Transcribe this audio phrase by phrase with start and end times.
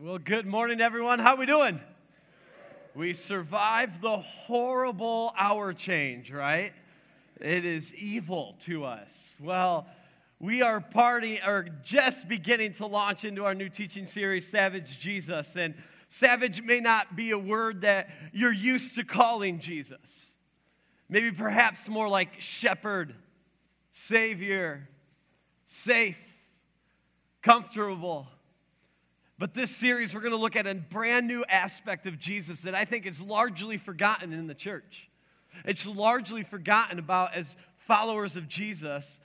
[0.00, 1.18] Well, good morning, everyone.
[1.18, 1.80] How we doing?
[2.94, 6.72] We survived the horrible hour change, right?
[7.40, 9.36] It is evil to us.
[9.40, 9.88] Well,
[10.38, 15.56] we are party or just beginning to launch into our new teaching series, Savage Jesus.
[15.56, 15.74] And
[16.08, 20.36] savage may not be a word that you're used to calling Jesus.
[21.08, 23.16] Maybe perhaps more like shepherd,
[23.90, 24.88] savior,
[25.64, 26.36] safe,
[27.42, 28.28] comfortable
[29.38, 32.74] but this series, we're going to look at a brand new aspect of Jesus that
[32.74, 35.08] I think is largely forgotten in the church.
[35.64, 39.20] It's largely forgotten about as followers of Jesus,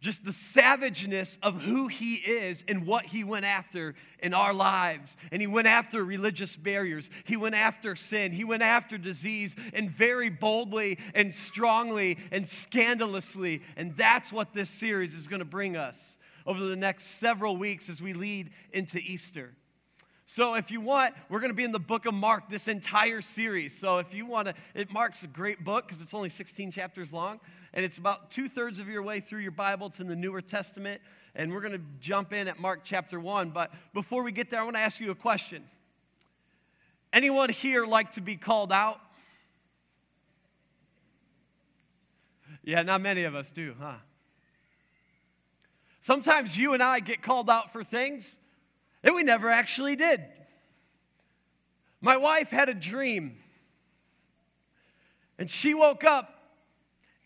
[0.00, 5.16] just the savageness of who he is and what he went after in our lives.
[5.30, 9.88] And he went after religious barriers, he went after sin, he went after disease, and
[9.88, 13.62] very boldly and strongly and scandalously.
[13.76, 17.88] And that's what this series is going to bring us over the next several weeks
[17.88, 19.52] as we lead into Easter.
[20.28, 23.20] So, if you want, we're going to be in the book of Mark this entire
[23.20, 23.78] series.
[23.78, 27.12] So, if you want to, it Mark's a great book because it's only 16 chapters
[27.12, 27.38] long,
[27.72, 29.86] and it's about two thirds of your way through your Bible.
[29.86, 31.00] It's in the Newer Testament,
[31.36, 33.50] and we're going to jump in at Mark chapter 1.
[33.50, 35.62] But before we get there, I want to ask you a question.
[37.12, 39.00] Anyone here like to be called out?
[42.64, 43.94] Yeah, not many of us do, huh?
[46.06, 48.38] Sometimes you and I get called out for things
[49.02, 50.22] that we never actually did.
[52.00, 53.38] My wife had a dream,
[55.36, 56.32] and she woke up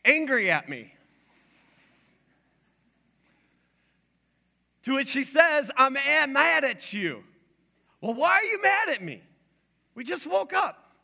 [0.03, 0.95] angry at me.
[4.84, 7.22] To which she says, I'm mad at you.
[8.00, 9.20] Well, why are you mad at me?
[9.94, 10.94] We just woke up.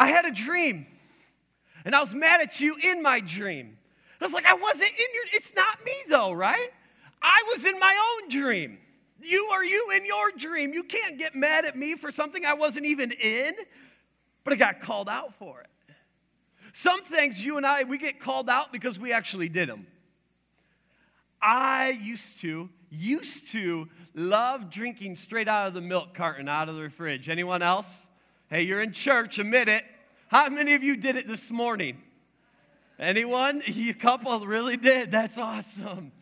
[0.00, 0.88] I had a dream,
[1.84, 3.78] and I was mad at you in my dream.
[4.20, 6.70] I was like, I wasn't in your, it's not me though, right?
[7.20, 8.78] I was in my own dream.
[9.22, 10.72] You are you in your dream.
[10.72, 13.54] You can't get mad at me for something I wasn't even in,
[14.44, 15.68] but I got called out for it.
[16.72, 19.86] Some things you and I, we get called out because we actually did them.
[21.40, 26.76] I used to, used to love drinking straight out of the milk carton out of
[26.76, 27.28] the fridge.
[27.28, 28.08] Anyone else?
[28.48, 29.84] Hey, you're in church, admit it.
[30.28, 32.02] How many of you did it this morning?
[32.98, 33.62] Anyone?
[33.66, 35.10] A couple really did.
[35.10, 36.12] That's awesome.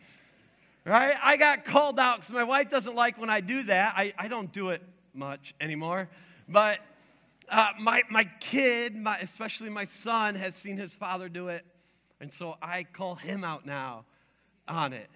[0.85, 1.15] Right?
[1.21, 3.93] I got called out because my wife doesn't like when I do that.
[3.95, 4.81] I, I don't do it
[5.13, 6.09] much anymore.
[6.49, 6.79] But
[7.49, 11.65] uh, my, my kid, my, especially my son, has seen his father do it.
[12.19, 14.05] And so I call him out now
[14.67, 15.09] on it.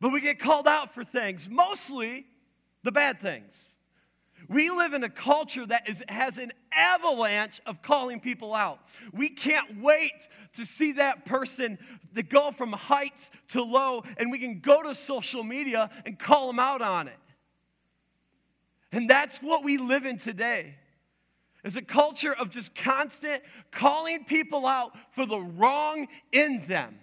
[0.00, 2.26] But we get called out for things, mostly
[2.82, 3.76] the bad things.
[4.46, 8.80] We live in a culture that is, has an avalanche of calling people out.
[9.12, 11.78] We can't wait to see that person
[12.14, 16.46] to go from heights to low, and we can go to social media and call
[16.46, 17.18] them out on it.
[18.92, 20.76] And that's what we live in today.
[21.64, 26.98] Is a culture of just constant calling people out for the wrong in them.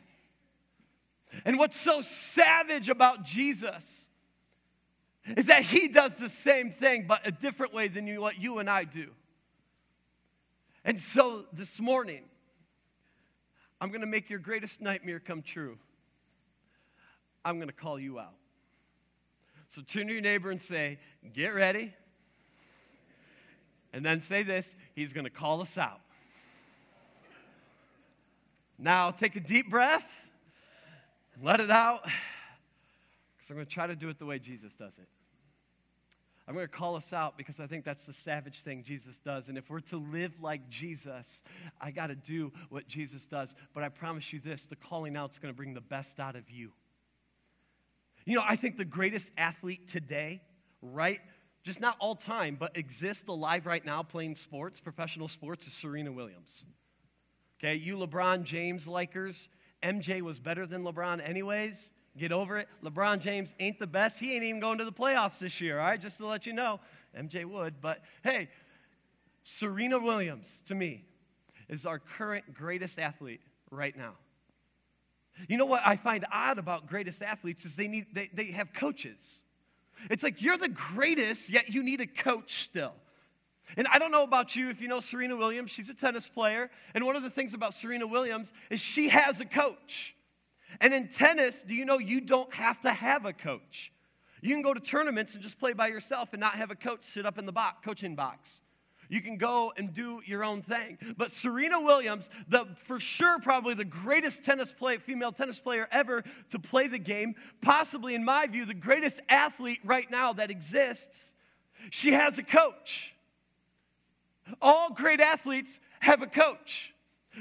[1.44, 4.10] And what's so savage about Jesus
[5.36, 8.60] is that he does the same thing, but a different way than you, what you
[8.60, 9.10] and I do.
[10.84, 12.24] And so this morning,
[13.82, 15.78] I'm going to make your greatest nightmare come true.
[17.44, 18.36] I'm going to call you out.
[19.68, 21.00] So turn to your neighbor and say,
[21.34, 21.94] Get ready.
[23.94, 26.02] And then say this He's going to call us out.
[28.78, 30.30] Now take a deep breath
[31.34, 32.04] and let it out.
[33.38, 35.08] Because I'm going to try to do it the way Jesus does it.
[36.48, 39.50] I'm going to call us out because I think that's the savage thing Jesus does.
[39.50, 41.42] And if we're to live like Jesus,
[41.82, 43.56] I got to do what Jesus does.
[43.74, 46.36] But I promise you this the calling out is going to bring the best out
[46.36, 46.72] of you.
[48.26, 50.42] You know, I think the greatest athlete today,
[50.82, 51.20] right?
[51.64, 56.12] Just not all time, but exists alive right now playing sports, professional sports, is Serena
[56.12, 56.64] Williams.
[57.60, 59.50] Okay, you LeBron James likers,
[59.82, 61.92] MJ was better than LeBron, anyways.
[62.18, 62.68] Get over it.
[62.84, 64.20] LeBron James ain't the best.
[64.20, 66.00] He ain't even going to the playoffs this year, all right?
[66.00, 66.80] Just to let you know.
[67.18, 67.82] MJ would.
[67.82, 68.50] But hey,
[69.44, 71.04] Serena Williams, to me,
[71.70, 74.14] is our current greatest athlete right now.
[75.50, 78.74] You know what I find odd about greatest athletes is they need they, they have
[78.74, 79.44] coaches.
[80.10, 82.94] It's like you're the greatest, yet you need a coach still.
[83.78, 86.70] And I don't know about you if you know Serena Williams, she's a tennis player.
[86.94, 90.16] And one of the things about Serena Williams is she has a coach.
[90.82, 93.92] And in tennis, do you know you don't have to have a coach?
[94.42, 97.04] You can go to tournaments and just play by yourself and not have a coach
[97.04, 98.62] sit up in the box, coaching box.
[99.10, 100.98] You can go and do your own thing.
[101.18, 106.24] But Serena Williams, the for sure probably the greatest tennis play, female tennis player ever
[106.50, 111.36] to play the game, possibly in my view the greatest athlete right now that exists,
[111.92, 113.14] She has a coach.
[114.62, 116.95] All great athletes have a coach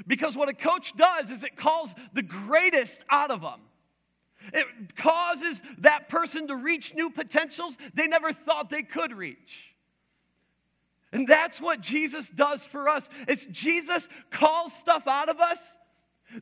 [0.07, 3.61] because what a coach does is it calls the greatest out of them.
[4.53, 9.75] It causes that person to reach new potentials they never thought they could reach.
[11.11, 13.09] And that's what Jesus does for us.
[13.27, 15.77] It's Jesus calls stuff out of us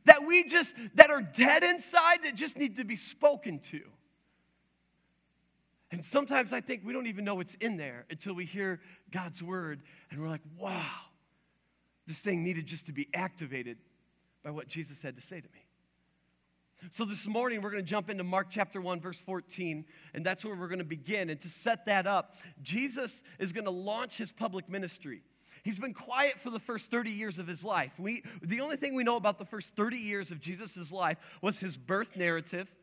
[0.04, 3.80] that we just that are dead inside that just need to be spoken to.
[5.90, 8.80] And sometimes I think we don't even know what's in there until we hear
[9.12, 9.80] God's word
[10.10, 10.90] and we're like, wow,
[12.06, 13.78] this thing needed just to be activated
[14.42, 15.64] by what Jesus had to say to me.
[16.90, 20.44] So this morning, we're going to jump into Mark chapter 1, verse 14, and that's
[20.44, 21.30] where we're going to begin.
[21.30, 25.22] And to set that up, Jesus is going to launch his public ministry.
[25.62, 27.98] He's been quiet for the first 30 years of his life.
[27.98, 31.58] We, the only thing we know about the first 30 years of Jesus' life was
[31.58, 32.74] his birth narrative.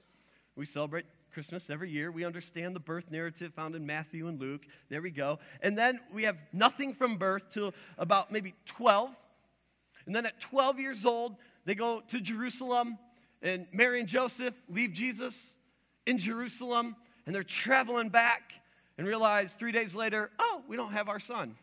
[0.56, 2.12] We celebrate Christmas every year.
[2.12, 4.62] We understand the birth narrative found in Matthew and Luke.
[4.90, 5.40] There we go.
[5.62, 9.16] And then we have nothing from birth till about maybe 12.
[10.06, 11.36] And then at 12 years old,
[11.66, 12.98] they go to Jerusalem
[13.42, 15.56] and Mary and Joseph leave Jesus
[16.06, 16.96] in Jerusalem,
[17.26, 18.54] and they're traveling back
[18.98, 21.56] and realize three days later, oh, we don't have our son.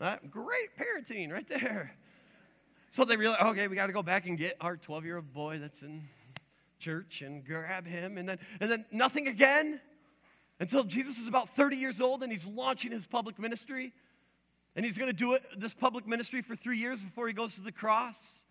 [0.00, 0.30] Right?
[0.30, 1.94] Great parenting right there.
[2.90, 5.32] So they realize, okay, we got to go back and get our 12 year old
[5.32, 6.02] boy that's in
[6.78, 8.18] church and grab him.
[8.18, 9.80] And then, and then nothing again
[10.60, 13.92] until Jesus is about 30 years old and he's launching his public ministry.
[14.76, 17.56] And he's going to do it, this public ministry for three years before he goes
[17.56, 18.44] to the cross.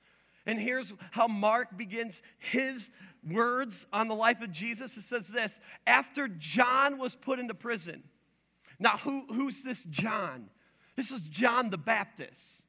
[0.46, 2.90] And here's how Mark begins his
[3.30, 4.98] words on the life of Jesus.
[4.98, 8.04] It says this After John was put into prison.
[8.80, 10.50] Now, who, who's this John?
[10.96, 12.66] This is John the Baptist.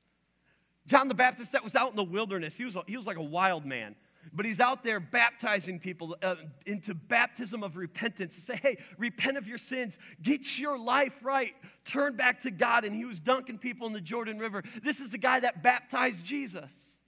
[0.86, 2.56] John the Baptist that was out in the wilderness.
[2.56, 3.94] He was, he was like a wild man.
[4.32, 6.36] But he's out there baptizing people uh,
[6.66, 11.54] into baptism of repentance to say, hey, repent of your sins, get your life right,
[11.84, 12.84] turn back to God.
[12.84, 14.62] And he was dunking people in the Jordan River.
[14.82, 17.00] This is the guy that baptized Jesus.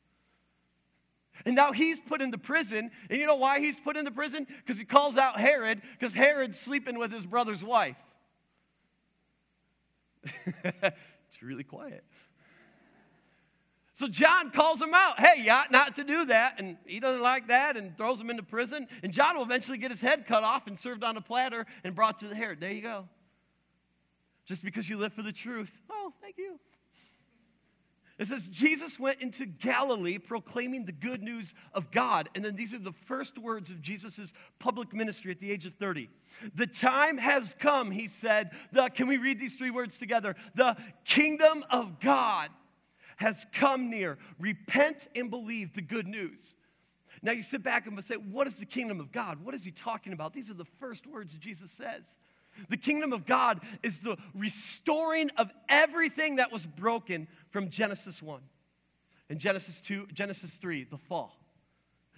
[1.44, 2.90] And now he's put into prison.
[3.08, 4.46] And you know why he's put into prison?
[4.46, 8.00] Because he calls out Herod, because Herod's sleeping with his brother's wife.
[10.64, 12.04] it's really quiet.
[14.00, 15.20] So John calls him out.
[15.20, 16.58] Hey, you ought not to do that.
[16.58, 18.88] And he doesn't like that and throws him into prison.
[19.02, 21.94] And John will eventually get his head cut off and served on a platter and
[21.94, 22.62] brought to the Herod.
[22.62, 23.10] There you go.
[24.46, 25.82] Just because you live for the truth.
[25.90, 26.58] Oh, thank you.
[28.18, 32.30] It says, Jesus went into Galilee proclaiming the good news of God.
[32.34, 35.74] And then these are the first words of Jesus' public ministry at the age of
[35.74, 36.08] 30.
[36.54, 38.52] The time has come, he said.
[38.72, 40.36] The, can we read these three words together?
[40.54, 42.48] The kingdom of God
[43.20, 44.18] has come near.
[44.38, 46.56] Repent and believe the good news.
[47.22, 49.44] Now you sit back and say, What is the kingdom of God?
[49.44, 50.32] What is he talking about?
[50.32, 52.18] These are the first words Jesus says.
[52.68, 58.40] The kingdom of God is the restoring of everything that was broken from Genesis 1.
[59.28, 61.38] And Genesis 2, Genesis 3, the fall.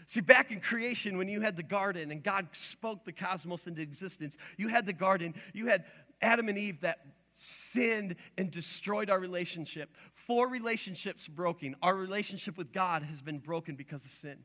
[0.06, 3.82] See, back in creation, when you had the garden and God spoke the cosmos into
[3.82, 5.84] existence, you had the garden, you had
[6.22, 7.00] Adam and Eve that
[7.34, 9.94] sinned and destroyed our relationship.
[10.26, 11.74] Four relationships broken.
[11.82, 14.38] Our relationship with God has been broken because of sin.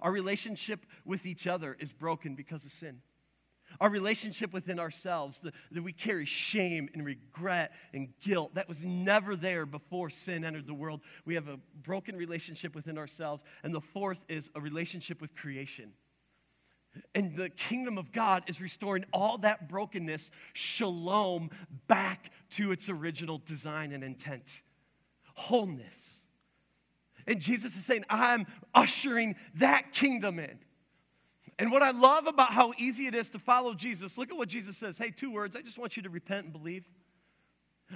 [0.00, 3.02] Our relationship with each other is broken because of sin.
[3.80, 5.40] Our relationship within ourselves,
[5.70, 10.66] that we carry shame and regret and guilt, that was never there before sin entered
[10.66, 11.00] the world.
[11.24, 13.44] We have a broken relationship within ourselves.
[13.62, 15.92] And the fourth is a relationship with creation.
[17.14, 21.50] And the kingdom of God is restoring all that brokenness, shalom,
[21.86, 24.62] back to its original design and intent
[25.34, 26.26] wholeness.
[27.26, 30.58] And Jesus is saying, I'm ushering that kingdom in.
[31.58, 34.48] And what I love about how easy it is to follow Jesus, look at what
[34.48, 34.98] Jesus says.
[34.98, 35.54] Hey, two words.
[35.54, 36.88] I just want you to repent and believe.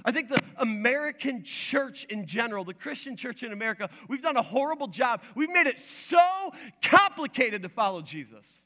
[0.05, 4.41] I think the American church in general, the Christian church in America, we've done a
[4.41, 5.23] horrible job.
[5.35, 6.53] We've made it so
[6.83, 8.63] complicated to follow Jesus.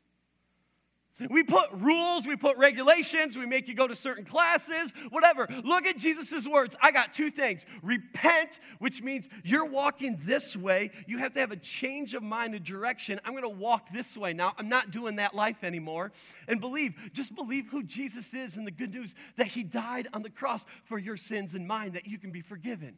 [1.30, 5.48] We put rules, we put regulations, we make you go to certain classes, whatever.
[5.64, 6.76] Look at Jesus' words.
[6.82, 7.66] I got two things.
[7.84, 10.92] Repent, which means you're walking this way.
[11.06, 13.20] You have to have a change of mind, a direction.
[13.24, 14.54] I'm going to walk this way now.
[14.58, 16.12] I'm not doing that life anymore.
[16.48, 20.24] And believe, just believe who Jesus is and the good news that he died on
[20.24, 22.98] the cross for your sins and mine, that you can be forgiven.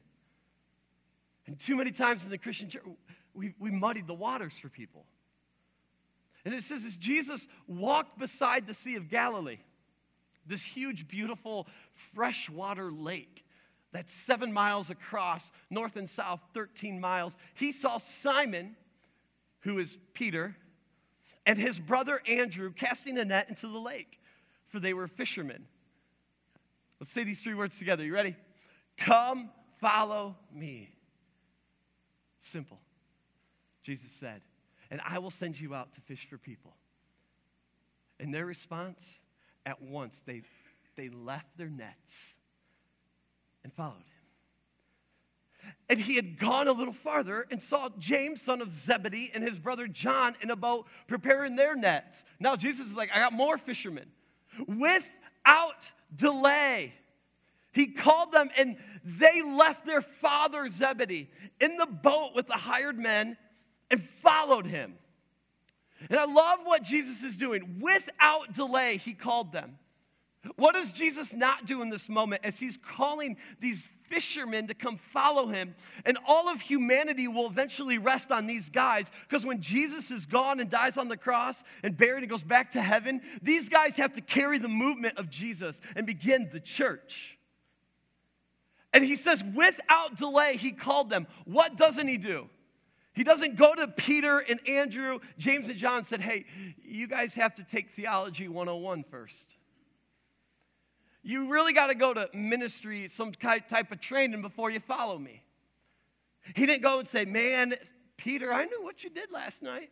[1.46, 2.84] And too many times in the Christian church,
[3.34, 5.06] we, we muddied the waters for people.
[6.46, 9.60] And it says, as Jesus walked beside the Sea of Galilee,
[10.46, 13.46] this huge, beautiful freshwater lake
[13.92, 18.76] that's seven miles across, north and south, 13 miles, he saw Simon,
[19.62, 20.56] who is Peter,
[21.46, 24.20] and his brother Andrew casting a net into the lake,
[24.68, 25.66] for they were fishermen.
[27.00, 28.04] Let's say these three words together.
[28.04, 28.36] You ready?
[28.98, 30.90] Come, follow me.
[32.40, 32.80] Simple.
[33.84, 34.42] Jesus said,
[34.94, 36.76] and I will send you out to fish for people.
[38.20, 39.22] And their response,
[39.66, 40.44] at once, they,
[40.96, 42.36] they left their nets
[43.64, 45.72] and followed him.
[45.90, 49.58] And he had gone a little farther and saw James, son of Zebedee, and his
[49.58, 52.24] brother John in a boat preparing their nets.
[52.40, 54.12] Now Jesus is like, I got more fishermen.
[54.68, 56.94] Without delay,
[57.72, 63.00] he called them and they left their father Zebedee in the boat with the hired
[63.00, 63.38] men
[63.92, 64.96] and followed him.
[66.10, 67.80] And I love what Jesus is doing.
[67.80, 69.78] Without delay, he called them.
[70.58, 74.98] What does Jesus not do in this moment as he's calling these fishermen to come
[74.98, 75.74] follow him?
[76.06, 80.60] And all of humanity will eventually rest on these guys because when Jesus is gone
[80.60, 84.12] and dies on the cross and buried and goes back to heaven, these guys have
[84.14, 87.38] to carry the movement of Jesus and begin the church.
[88.92, 91.26] And he says, without delay, he called them.
[91.46, 92.50] What doesn't he do?
[93.14, 96.46] He doesn't go to Peter and Andrew, James and John, said, Hey,
[96.84, 99.56] you guys have to take theology 101 first.
[101.22, 105.44] You really got to go to ministry, some type of training before you follow me.
[106.56, 107.76] He didn't go and say, Man,
[108.18, 109.92] Peter, I knew what you did last night.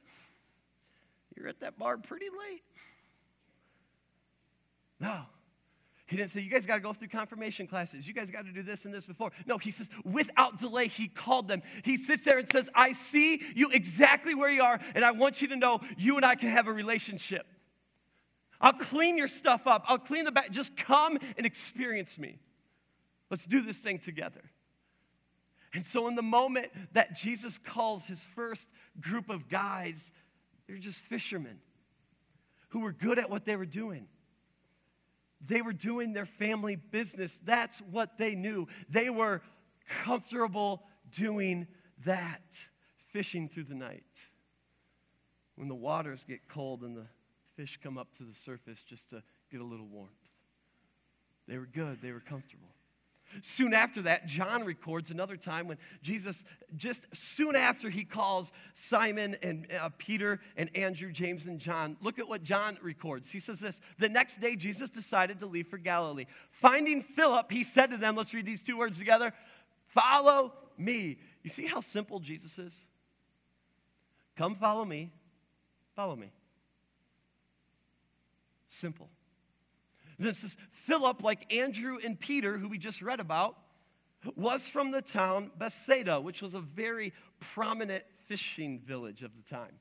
[1.38, 2.64] You're at that bar pretty late.
[5.00, 5.26] No.
[6.12, 8.06] He didn't say, You guys got to go through confirmation classes.
[8.06, 9.32] You guys got to do this and this before.
[9.46, 11.62] No, he says, without delay, he called them.
[11.86, 15.42] He sits there and says, I see you exactly where you are, and I want
[15.42, 17.48] you to know you and I can have a relationship.
[18.60, 19.86] I'll clean your stuff up.
[19.88, 20.52] I'll clean the back.
[20.52, 22.40] Just come and experience me.
[23.30, 24.42] Let's do this thing together.
[25.74, 30.12] And so, in the moment that Jesus calls his first group of guys,
[30.68, 31.62] they're just fishermen
[32.68, 34.08] who were good at what they were doing.
[35.48, 37.40] They were doing their family business.
[37.40, 38.68] That's what they knew.
[38.90, 39.42] They were
[40.04, 41.68] comfortable doing
[42.06, 42.42] that,
[43.12, 44.04] fishing through the night.
[45.56, 47.08] When the waters get cold and the
[47.56, 50.12] fish come up to the surface just to get a little warmth.
[51.48, 52.70] They were good, they were comfortable.
[53.42, 56.44] Soon after that, John records another time when Jesus,
[56.76, 62.20] just soon after he calls Simon and uh, Peter and Andrew, James and John, look
[62.20, 63.32] at what John records.
[63.32, 66.26] He says this The next day, Jesus decided to leave for Galilee.
[66.52, 69.34] Finding Philip, he said to them, let's read these two words together
[69.86, 71.18] Follow me.
[71.44, 72.86] You see how simple Jesus is?
[74.38, 75.12] Come follow me.
[75.96, 76.32] Follow me.
[78.68, 79.10] Simple.
[80.22, 83.58] This is Philip, like Andrew and Peter, who we just read about,
[84.36, 89.80] was from the town Bethsaida, which was a very prominent fishing village of the time.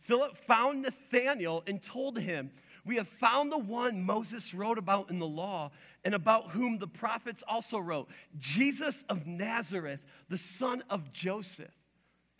[0.00, 2.50] Philip found Nathanael and told him,
[2.84, 5.70] We have found the one Moses wrote about in the law
[6.04, 11.74] and about whom the prophets also wrote, Jesus of Nazareth, the son of Joseph.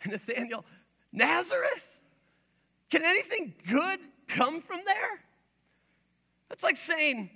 [0.03, 0.65] And Nathanael,
[1.11, 1.99] Nazareth?
[2.91, 5.23] Can anything good come from there?
[6.49, 7.31] That's like saying,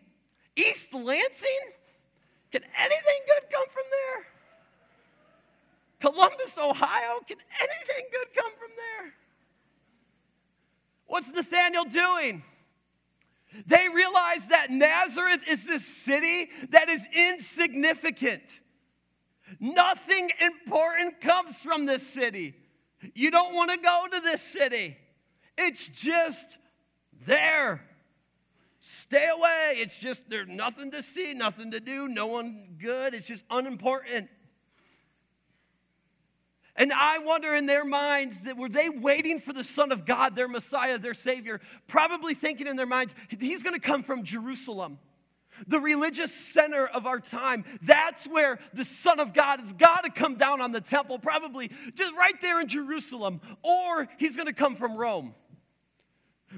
[0.56, 1.72] East Lansing?
[2.52, 4.26] Can anything good come from there?
[6.12, 7.20] Columbus, Ohio?
[7.28, 9.14] Can anything good come from there?
[11.08, 12.44] What's Nathaniel doing?
[13.66, 18.42] They realize that Nazareth is this city that is insignificant.
[19.60, 22.56] Nothing important comes from this city.
[23.14, 24.98] You don't want to go to this city.
[25.58, 26.58] It's just
[27.28, 27.82] there.
[28.86, 29.76] Stay away.
[29.78, 33.14] It's just there's nothing to see, nothing to do, no one good.
[33.14, 34.30] It's just unimportant.
[36.76, 40.36] And I wonder in their minds that were they waiting for the Son of God,
[40.36, 45.00] their Messiah, their Savior, probably thinking in their minds, he's going to come from Jerusalem,
[45.66, 47.64] the religious center of our time.
[47.84, 51.72] That's where the Son of God has got to come down on the temple, probably
[51.96, 55.36] just right there in Jerusalem, or he's going to come from Rome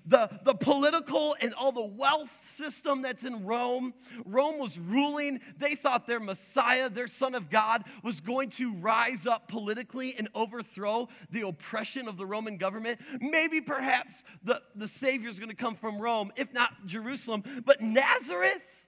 [0.06, 3.94] the, the political and all the wealth system that's in Rome.
[4.25, 5.40] Rome was ruling.
[5.58, 10.28] They thought their Messiah, their Son of God, was going to rise up politically and
[10.34, 13.00] overthrow the oppression of the Roman government.
[13.20, 17.44] Maybe perhaps the, the Savior is going to come from Rome, if not Jerusalem.
[17.66, 18.86] But Nazareth,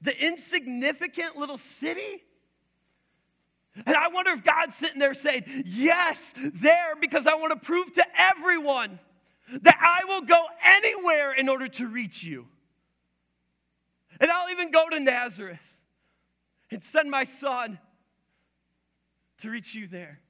[0.00, 2.22] the insignificant little city,
[3.86, 7.92] and I wonder if God's sitting there saying, Yes, there, because I want to prove
[7.92, 8.98] to everyone
[9.48, 12.46] that I will go anywhere in order to reach you.
[14.20, 15.74] And I'll even go to Nazareth
[16.70, 17.78] and send my son
[19.38, 20.20] to reach you there.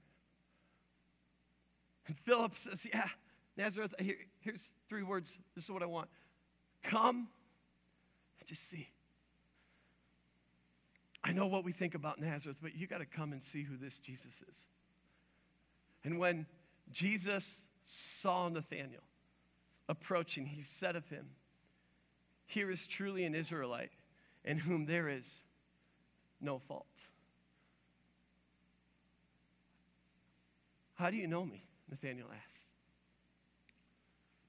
[2.06, 3.08] And Philip says, Yeah,
[3.56, 5.38] Nazareth, here, here's three words.
[5.54, 6.08] This is what I want
[6.82, 7.28] come
[8.40, 8.88] and just see.
[11.24, 13.76] I know what we think about Nazareth, but you got to come and see who
[13.76, 14.66] this Jesus is.
[16.04, 16.46] And when
[16.90, 19.02] Jesus saw Nathanael
[19.88, 21.26] approaching, he said of him,
[22.46, 23.92] Here is truly an Israelite
[24.44, 25.42] in whom there is
[26.40, 26.86] no fault.
[30.94, 31.64] How do you know me?
[31.90, 32.70] Nathanael asked.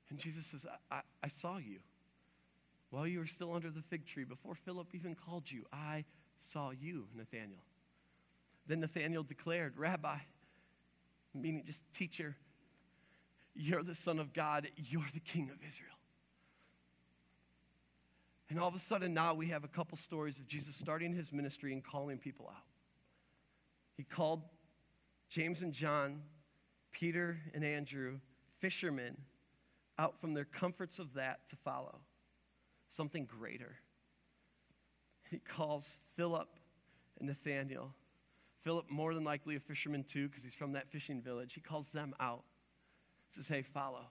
[0.09, 1.79] And Jesus says, I, I, I saw you
[2.91, 5.65] while you were still under the fig tree, before Philip even called you.
[5.73, 6.05] I
[6.37, 7.65] saw you, Nathanael.
[8.67, 10.17] Then Nathanael declared, Rabbi,
[11.33, 12.35] meaning just teacher,
[13.55, 15.89] you're the Son of God, you're the King of Israel.
[18.49, 21.31] And all of a sudden, now we have a couple stories of Jesus starting his
[21.33, 22.63] ministry and calling people out.
[23.97, 24.43] He called
[25.29, 26.21] James and John,
[26.91, 28.19] Peter and Andrew,
[28.59, 29.17] fishermen,
[29.97, 31.99] out from their comforts of that to follow
[32.89, 33.75] something greater.
[35.29, 36.49] He calls Philip
[37.19, 37.93] and Nathaniel.
[38.61, 41.53] Philip, more than likely a fisherman too, because he's from that fishing village.
[41.53, 42.43] He calls them out.
[43.33, 44.05] Says, hey, follow.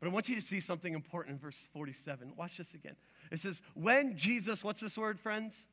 [0.00, 2.32] But I want you to see something important in verse 47.
[2.34, 2.96] Watch this again.
[3.30, 5.66] It says, when Jesus, what's this word, friends?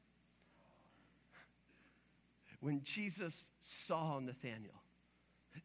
[2.60, 4.82] When Jesus saw Nathaniel,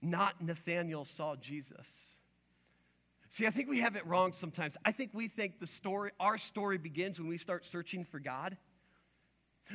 [0.01, 2.17] not Nathaniel saw Jesus.
[3.29, 4.77] See, I think we have it wrong sometimes.
[4.85, 8.57] I think we think the story, our story begins when we start searching for God.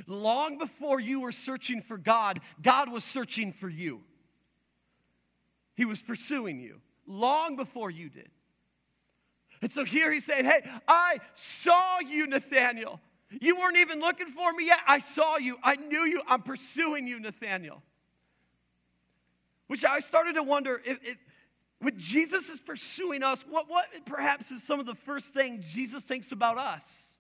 [0.06, 4.04] Long before you were searching for God, God was searching for you.
[5.78, 8.30] He was pursuing you long before you did.
[9.62, 13.00] And so here he's saying, Hey, I saw you, Nathaniel.
[13.30, 14.80] You weren't even looking for me yet.
[14.88, 15.58] I saw you.
[15.64, 16.22] I knew you.
[16.28, 17.84] I'm pursuing you, Nathaniel.
[19.68, 21.18] Which I started to wonder if, if
[21.80, 26.04] when Jesus is pursuing us, what, what perhaps is some of the first thing Jesus
[26.04, 27.20] thinks about us?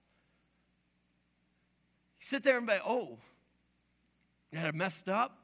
[2.19, 3.19] You sit there and be, oh,
[4.51, 5.37] that I messed up,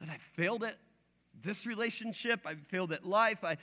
[0.00, 0.76] that I failed at
[1.42, 3.56] this relationship, I failed at life, I,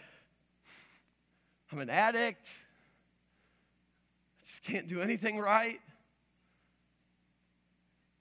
[1.72, 2.50] I'm an addict,
[4.42, 5.80] I just can't do anything right.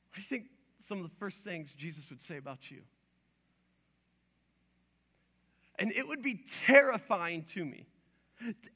[0.09, 0.45] What do you think
[0.79, 2.83] some of the first things Jesus would say about you?
[5.79, 7.87] And it would be terrifying to me,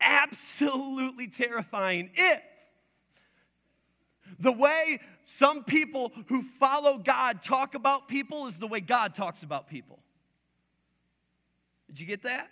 [0.00, 2.42] absolutely terrifying if
[4.38, 9.42] the way some people who follow God talk about people is the way God talks
[9.42, 10.00] about people.
[11.88, 12.50] Did you get that?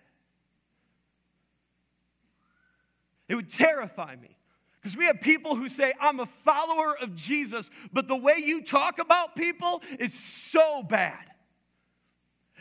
[3.29, 4.37] It would terrify me.
[4.81, 8.63] Because we have people who say, I'm a follower of Jesus, but the way you
[8.63, 11.25] talk about people is so bad.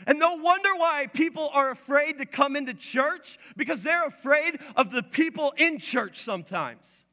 [0.06, 4.90] And no wonder why people are afraid to come into church because they're afraid of
[4.90, 7.04] the people in church sometimes.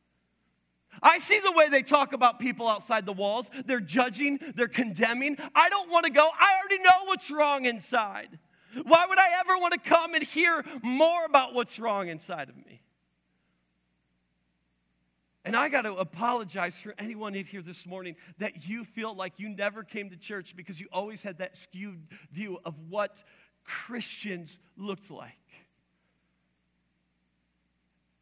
[1.02, 3.50] I see the way they talk about people outside the walls.
[3.66, 5.38] They're judging, they're condemning.
[5.56, 6.28] I don't want to go.
[6.40, 8.40] I already know what's wrong inside.
[8.84, 12.58] Why would I ever want to come and hear more about what's wrong inside of
[12.58, 12.82] me?
[15.46, 19.34] And I got to apologize for anyone in here this morning that you feel like
[19.38, 23.24] you never came to church because you always had that skewed view of what
[23.66, 25.38] Christians looked like.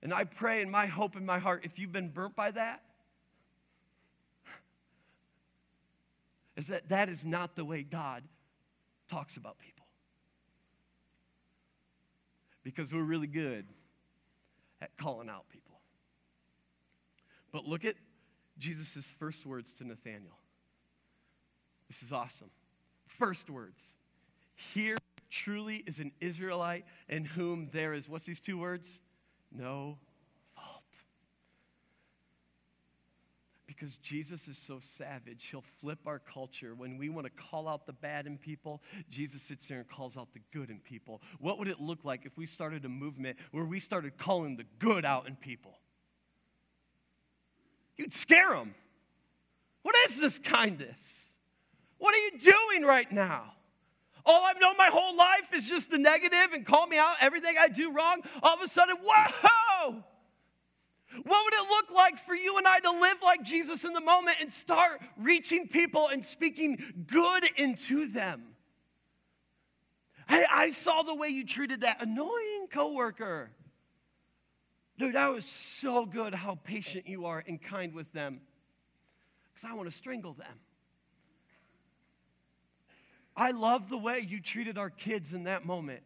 [0.02, 2.82] And I pray in my hope in my heart, if you've been burnt by that,
[6.56, 8.24] is that that is not the way God
[9.08, 9.81] talks about people.
[12.64, 13.66] Because we're really good
[14.82, 15.80] at calling out people.
[17.52, 17.96] But look at
[18.58, 20.40] Jesus' first words to Nathanael.
[21.88, 22.50] This is awesome.
[23.08, 23.98] First words.
[24.56, 24.98] Here
[25.30, 29.02] truly is an Israelite in whom there is, what's these two words?
[29.52, 29.98] No
[30.56, 30.84] fault.
[33.82, 36.76] Because Jesus is so savage, he'll flip our culture.
[36.76, 40.18] When we want to call out the bad in people, Jesus sits there and calls
[40.18, 41.20] out the good in people.
[41.40, 44.68] What would it look like if we started a movement where we started calling the
[44.78, 45.80] good out in people?
[47.98, 48.76] You'd scare them.
[49.82, 51.32] What is this kindness?
[51.98, 53.54] What are you doing right now?
[54.28, 57.56] All I've known my whole life is just the negative and call me out everything
[57.60, 58.22] I do wrong.
[58.44, 60.04] All of a sudden, whoa!
[61.82, 65.02] Look like for you and I to live like Jesus in the moment and start
[65.18, 68.44] reaching people and speaking good into them?
[70.30, 73.50] Hey, I saw the way you treated that annoying coworker.
[75.00, 78.42] Dude, that was so good how patient you are and kind with them
[79.52, 80.60] because I want to strangle them.
[83.36, 86.04] I love the way you treated our kids in that moment.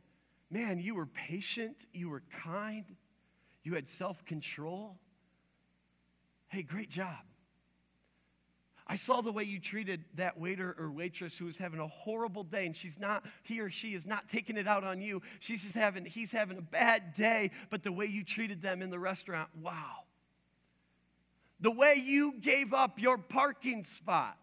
[0.49, 2.85] Man, you were patient, you were kind,
[3.63, 4.99] you had self control.
[6.55, 7.17] Hey, great job.
[8.87, 12.45] I saw the way you treated that waiter or waitress who was having a horrible
[12.45, 15.21] day and she's not, he or she is not taking it out on you.
[15.41, 18.89] She's just having, he's having a bad day, but the way you treated them in
[18.89, 20.05] the restaurant, wow.
[21.59, 24.37] The way you gave up your parking spot.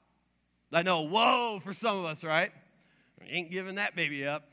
[0.71, 2.53] I know, whoa, for some of us, right?
[3.27, 4.51] ain't giving that baby up.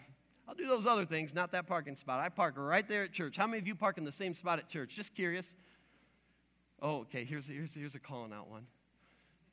[0.47, 2.21] I'll do those other things, not that parking spot.
[2.21, 3.35] I park right there at church.
[3.35, 4.95] How many of you park in the same spot at church?
[4.95, 5.57] Just curious.
[6.81, 8.65] Oh, okay, here's, here's, here's a calling out one.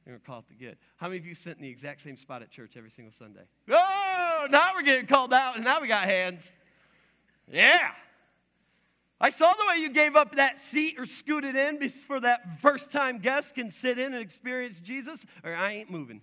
[0.05, 0.77] You're going to call it the good.
[0.97, 3.43] How many of you sit in the exact same spot at church every single Sunday?
[3.69, 6.57] Oh, now we're getting called out, and now we got hands.
[7.51, 7.91] Yeah.
[9.21, 12.93] I saw the way you gave up that seat or scooted in before that first
[12.93, 16.21] time guest can sit in and experience Jesus, or I ain't moving.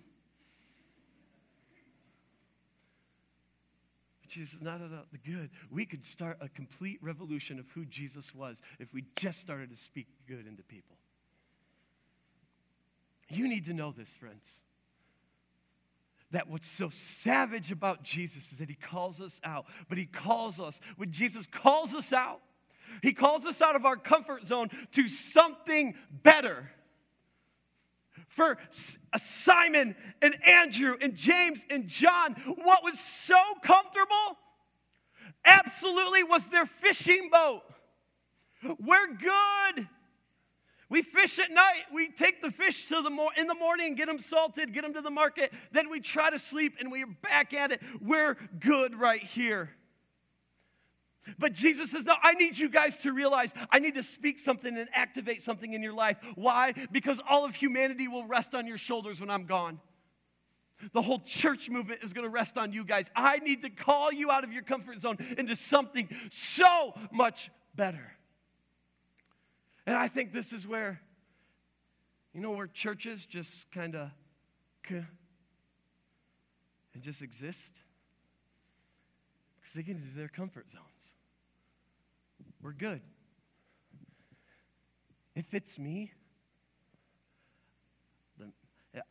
[4.34, 5.50] Jesus is not about the good.
[5.70, 9.76] We could start a complete revolution of who Jesus was if we just started to
[9.76, 10.96] speak good into people.
[13.28, 14.62] You need to know this, friends.
[16.32, 20.58] That what's so savage about Jesus is that he calls us out, but he calls
[20.58, 22.40] us, when Jesus calls us out,
[23.02, 26.70] he calls us out of our comfort zone to something better.
[28.28, 28.58] For
[29.12, 34.38] uh, Simon and Andrew and James and John, what was so comfortable
[35.44, 37.62] absolutely was their fishing boat.
[38.78, 39.88] We're good.
[40.88, 41.84] We fish at night.
[41.92, 44.94] We take the fish to the mo- in the morning get them salted, get them
[44.94, 45.52] to the market.
[45.72, 47.80] Then we try to sleep and we're back at it.
[48.00, 49.70] We're good right here.
[51.38, 54.76] But Jesus says, No, I need you guys to realize I need to speak something
[54.76, 56.18] and activate something in your life.
[56.34, 56.74] Why?
[56.92, 59.80] Because all of humanity will rest on your shoulders when I'm gone.
[60.92, 63.10] The whole church movement is going to rest on you guys.
[63.14, 68.12] I need to call you out of your comfort zone into something so much better.
[69.86, 71.00] And I think this is where,
[72.32, 74.10] you know, where churches just kind of
[74.90, 75.06] and
[77.00, 77.80] just exist
[79.60, 81.13] because they get into their comfort zones.
[82.64, 83.02] We're good.
[85.36, 86.12] It fits me.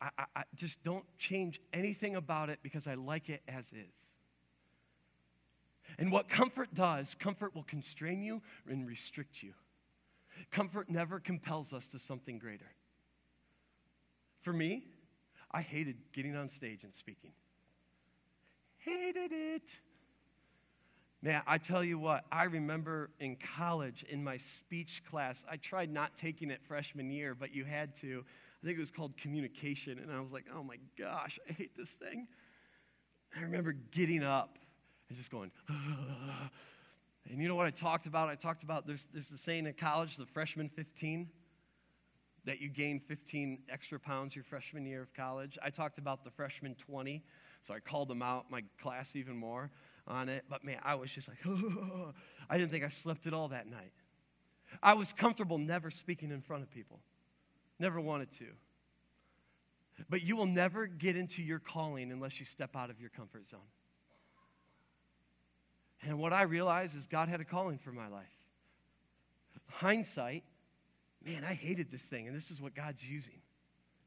[0.00, 4.14] I, I, I just don't change anything about it because I like it as is.
[5.98, 9.52] And what comfort does, comfort will constrain you and restrict you.
[10.50, 12.72] Comfort never compels us to something greater.
[14.40, 14.88] For me,
[15.52, 17.30] I hated getting on stage and speaking.
[18.78, 19.78] Hated it.
[21.24, 25.90] Man, I tell you what, I remember in college in my speech class, I tried
[25.90, 28.22] not taking it freshman year, but you had to.
[28.62, 31.74] I think it was called communication, and I was like, oh my gosh, I hate
[31.74, 32.28] this thing.
[33.34, 34.58] I remember getting up
[35.08, 35.50] and just going,
[37.30, 38.28] And you know what I talked about?
[38.28, 41.30] I talked about there's, there's the saying in college, the freshman 15,
[42.44, 45.56] that you gain 15 extra pounds your freshman year of college.
[45.62, 47.24] I talked about the freshman 20,
[47.62, 49.70] so I called them out, my class even more
[50.06, 50.44] on it.
[50.48, 52.12] But man, I was just like, oh.
[52.50, 53.92] I didn't think I slept at all that night.
[54.82, 57.00] I was comfortable never speaking in front of people,
[57.78, 58.46] never wanted to.
[60.10, 63.46] But you will never get into your calling unless you step out of your comfort
[63.46, 63.60] zone.
[66.02, 68.26] And what I realized is God had a calling for my life.
[69.70, 70.44] Hindsight,
[71.24, 73.40] man, I hated this thing, and this is what God's using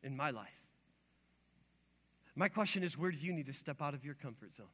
[0.04, 0.62] in my life.
[2.36, 4.68] My question is where do you need to step out of your comfort zone?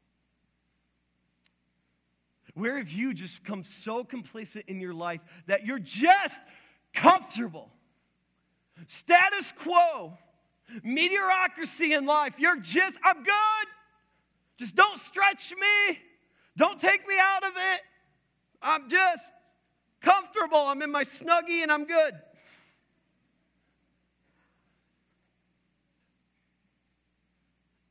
[2.53, 6.41] Where have you just become so complacent in your life that you're just
[6.93, 7.71] comfortable?
[8.87, 10.17] Status quo,
[10.83, 12.39] mediocrity in life.
[12.39, 13.67] You're just, I'm good.
[14.57, 15.99] Just don't stretch me.
[16.55, 17.81] Don't take me out of it.
[18.61, 19.33] I'm just
[20.01, 20.57] comfortable.
[20.57, 22.13] I'm in my snuggie and I'm good.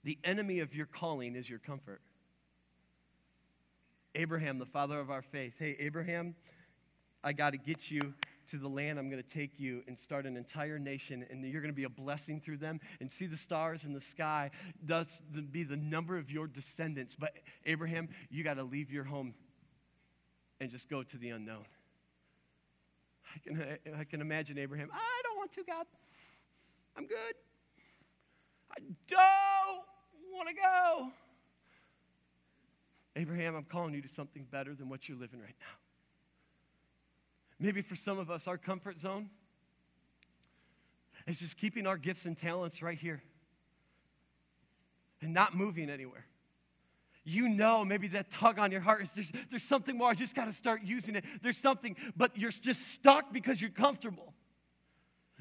[0.05, 2.01] The enemy of your calling is your comfort.
[4.15, 5.55] Abraham, the father of our faith.
[5.59, 6.35] Hey, Abraham,
[7.25, 8.15] I got to get you
[8.49, 11.61] to the land I'm going to take you and start an entire nation, and you're
[11.61, 14.51] going to be a blessing through them and see the stars in the sky.
[14.83, 17.15] Thus, be the number of your descendants.
[17.15, 17.33] But,
[17.65, 19.35] Abraham, you got to leave your home
[20.61, 21.65] and just go to the unknown.
[23.35, 24.91] I can, I can imagine Abraham.
[24.93, 25.87] I don't want to, God.
[26.97, 27.35] I'm good.
[28.71, 29.85] I don't
[30.35, 31.13] want to go.
[33.17, 35.77] Abraham, I'm calling you to something better than what you're living right now.
[37.59, 39.31] Maybe for some of us, our comfort zone
[41.27, 43.23] is just keeping our gifts and talents right here
[45.21, 46.27] and not moving anywhere.
[47.25, 50.11] You know, maybe that tug on your heart is there's, there's something more.
[50.11, 51.25] I just got to start using it.
[51.41, 54.32] There's something, but you're just stuck because you're comfortable.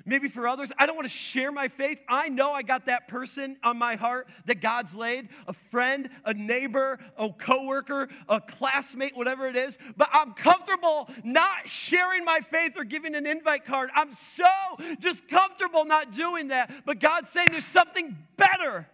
[0.06, 2.02] Maybe for others, I don't want to share my faith.
[2.08, 6.34] I know I got that person on my heart that God's laid a friend, a
[6.34, 9.78] neighbor, a coworker, a classmate, whatever it is.
[9.98, 13.90] But I'm comfortable not sharing my faith or giving an invite card.
[13.96, 14.46] I'm so
[15.00, 16.86] just comfortable not doing that.
[16.86, 18.88] But God's saying there's something better.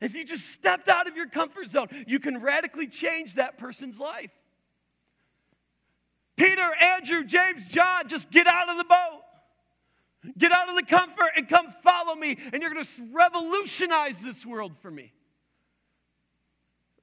[0.00, 3.98] If you just stepped out of your comfort zone, you can radically change that person's
[3.98, 4.30] life.
[6.36, 9.22] Peter, Andrew, James, John, just get out of the boat.
[10.36, 14.44] Get out of the comfort and come follow me, and you're going to revolutionize this
[14.44, 15.12] world for me.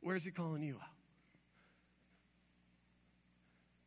[0.01, 0.89] Where's he calling you out?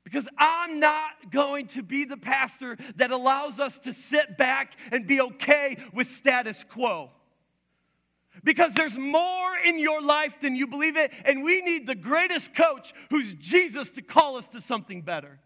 [0.04, 5.06] Because I'm not going to be the pastor that allows us to sit back and
[5.06, 7.10] be okay with status quo.
[8.44, 12.54] Because there's more in your life than you believe it, and we need the greatest
[12.54, 15.40] coach who's Jesus to call us to something better.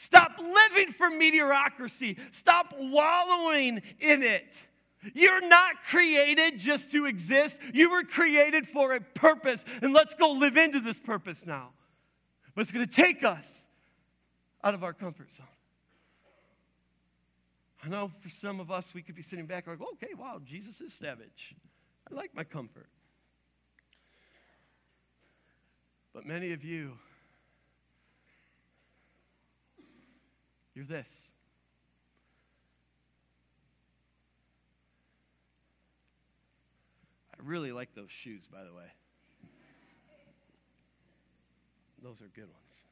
[0.00, 2.16] Stop living for mediocrity.
[2.30, 4.66] Stop wallowing in it.
[5.12, 7.60] You're not created just to exist.
[7.74, 9.62] You were created for a purpose.
[9.82, 11.72] And let's go live into this purpose now.
[12.54, 13.66] But it's going to take us
[14.64, 15.46] out of our comfort zone.
[17.84, 20.80] I know for some of us, we could be sitting back like, okay, wow, Jesus
[20.80, 21.54] is savage.
[22.10, 22.88] I like my comfort.
[26.14, 26.92] But many of you,
[30.74, 31.32] You're this.
[37.34, 38.84] I really like those shoes, by the way.
[42.02, 42.84] Those are good ones.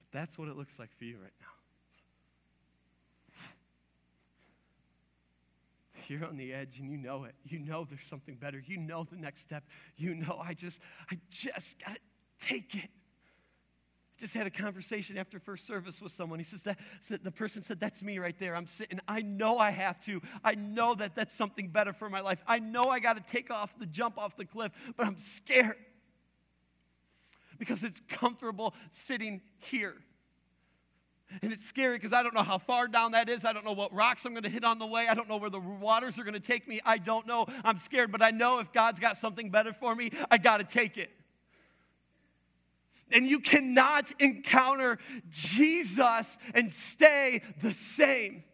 [0.00, 1.46] But that's what it looks like for you right now.
[6.08, 7.34] You're on the edge and you know it.
[7.44, 8.62] You know there's something better.
[8.64, 9.64] You know the next step.
[9.96, 11.96] You know I just I just got
[12.40, 12.90] Take it.
[14.16, 16.38] I just had a conversation after first service with someone.
[16.38, 16.78] He says that
[17.24, 18.54] the person said, That's me right there.
[18.54, 19.00] I'm sitting.
[19.08, 20.22] I know I have to.
[20.44, 22.42] I know that that's something better for my life.
[22.46, 25.76] I know I got to take off the jump off the cliff, but I'm scared
[27.58, 29.94] because it's comfortable sitting here.
[31.42, 33.44] And it's scary because I don't know how far down that is.
[33.44, 35.08] I don't know what rocks I'm going to hit on the way.
[35.08, 36.80] I don't know where the waters are going to take me.
[36.84, 37.46] I don't know.
[37.64, 40.64] I'm scared, but I know if God's got something better for me, I got to
[40.64, 41.10] take it.
[43.12, 44.98] And you cannot encounter
[45.30, 48.44] Jesus and stay the same.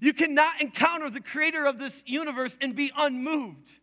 [0.00, 3.78] You cannot encounter the creator of this universe and be unmoved.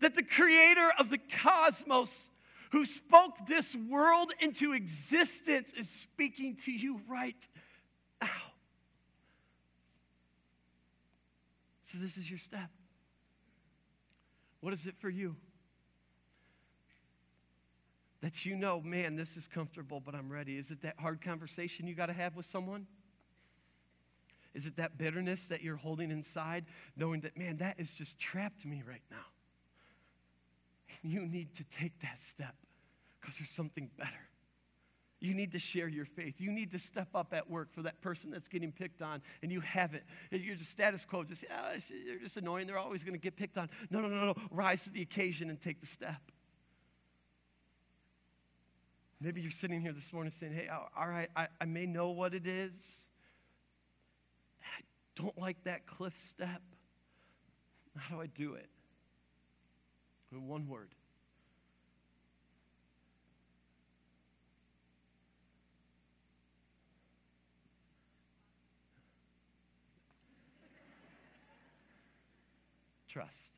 [0.00, 2.30] That the creator of the cosmos,
[2.72, 7.48] who spoke this world into existence, is speaking to you right
[8.20, 8.28] now.
[11.82, 12.70] So, this is your step.
[14.60, 15.36] What is it for you?
[18.24, 20.56] That you know, man, this is comfortable, but I'm ready?
[20.56, 22.86] Is it that hard conversation you got to have with someone?
[24.54, 26.64] Is it that bitterness that you're holding inside,
[26.96, 29.26] knowing that, man, that has just trapped me right now?
[31.02, 32.54] And you need to take that step
[33.20, 34.10] because there's something better.
[35.20, 36.40] You need to share your faith.
[36.40, 39.52] You need to step up at work for that person that's getting picked on and
[39.52, 40.02] you haven't.
[40.30, 42.66] You're just status quo, just, ah, oh, they're just annoying.
[42.66, 43.68] They're always going to get picked on.
[43.90, 44.34] No, no, no, no.
[44.50, 46.22] Rise to the occasion and take the step.
[49.24, 52.34] Maybe you're sitting here this morning saying, hey, all right, I, I may know what
[52.34, 53.08] it is.
[54.62, 54.82] I
[55.16, 56.60] don't like that cliff step.
[57.96, 58.68] How do I do it?
[60.30, 60.90] In one word.
[73.08, 73.54] Trust.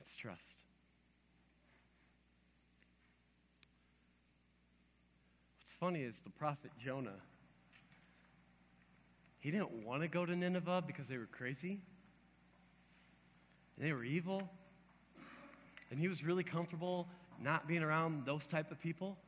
[0.00, 0.62] It's trust.
[5.74, 7.20] Funny is the prophet Jonah,
[9.38, 11.80] he didn't want to go to Nineveh because they were crazy.
[13.76, 14.48] They were evil.
[15.90, 17.08] And he was really comfortable
[17.42, 19.18] not being around those type of people.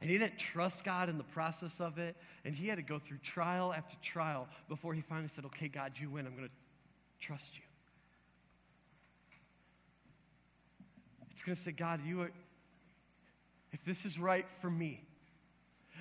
[0.00, 2.16] And he didn't trust God in the process of it.
[2.44, 5.92] And he had to go through trial after trial before he finally said, Okay, God,
[5.96, 6.26] you win.
[6.26, 6.54] I'm going to
[7.20, 7.62] trust you.
[11.30, 12.30] It's going to say, God, you are,
[13.72, 15.02] if this is right for me,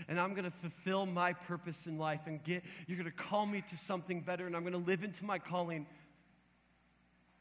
[0.07, 3.45] and I'm going to fulfill my purpose in life and get, you're going to call
[3.45, 5.85] me to something better, and I'm going to live into my calling.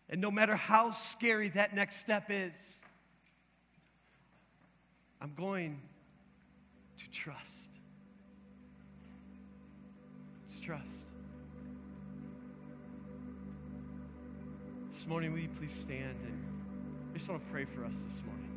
[0.08, 2.80] And no matter how scary that next step is,
[5.20, 5.80] I'm going
[6.98, 7.70] to trust.
[10.46, 11.08] It's trust.
[14.90, 16.16] This morning, will you please stand?
[16.26, 16.44] And
[17.10, 18.49] I just want to pray for us this morning.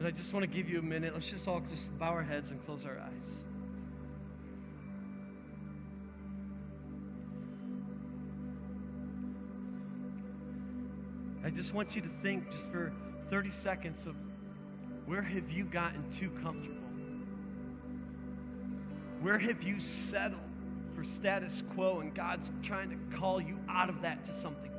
[0.00, 1.12] And I just want to give you a minute.
[1.12, 3.44] Let's just all just bow our heads and close our eyes.
[11.44, 12.94] I just want you to think just for
[13.28, 14.16] 30 seconds of
[15.04, 16.80] where have you gotten too comfortable?
[19.20, 20.40] Where have you settled
[20.96, 24.69] for status quo and God's trying to call you out of that to something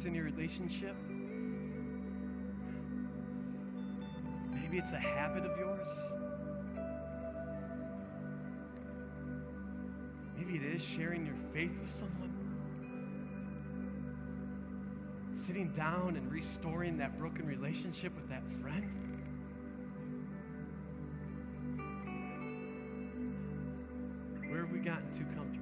[0.00, 0.96] it's in your relationship.
[4.50, 5.90] Maybe it's a habit of yours.
[10.38, 12.32] Maybe it is sharing your faith with someone.
[15.32, 18.90] Sitting down and restoring that broken relationship with that friend.
[24.48, 25.59] Where have we gotten too comfortable?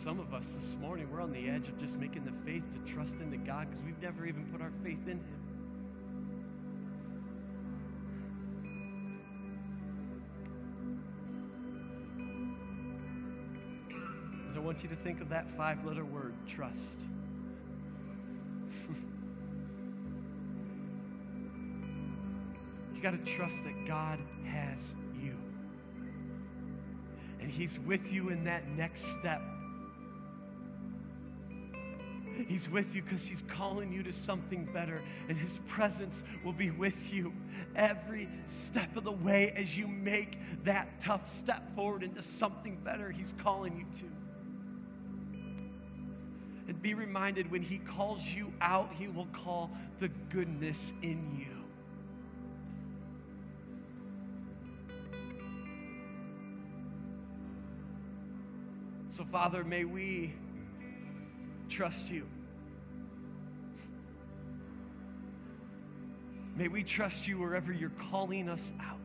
[0.00, 2.78] Some of us this morning, we're on the edge of just making the faith to
[2.90, 5.24] trust into God because we've never even put our faith in Him.
[14.48, 17.02] And I want you to think of that five letter word trust.
[22.94, 25.36] you got to trust that God has you.
[27.38, 29.42] And He's with you in that next step.
[32.50, 36.72] He's with you because He's calling you to something better, and His presence will be
[36.72, 37.32] with you
[37.76, 43.12] every step of the way as you make that tough step forward into something better
[43.12, 44.04] He's calling you to.
[46.66, 51.46] And be reminded when He calls you out, He will call the goodness in you.
[59.08, 60.32] So, Father, may we
[61.68, 62.26] trust you.
[66.60, 68.98] May we trust you wherever you're calling us out.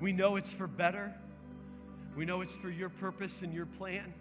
[0.00, 1.14] We know it's for better.
[2.16, 4.12] We know it's for your purpose and your plan.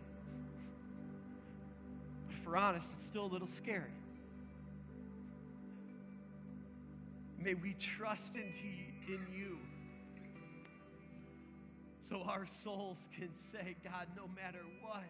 [2.28, 3.89] But if we're honest, it's still a little scary.
[7.39, 8.67] May we trust into
[9.08, 9.58] in you
[12.04, 15.06] so our souls can say, God, no matter what,